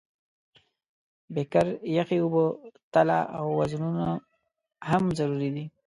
بیکر، 1.33 1.67
یخې 1.97 2.17
اوبه، 2.21 2.43
تله 2.93 3.19
او 3.37 3.45
وزنونه 3.59 4.07
هم 4.89 5.03
ضروري 5.17 5.49
دي. 5.55 5.65